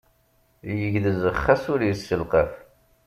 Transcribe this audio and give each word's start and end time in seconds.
Yegdez 0.79 1.21
xas 1.41 1.63
ur 1.73 1.81
yesselqaf. 1.83 2.53